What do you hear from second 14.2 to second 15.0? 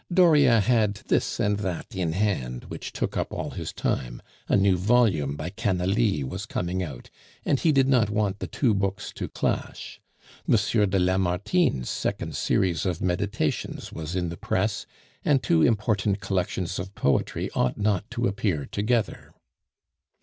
the press,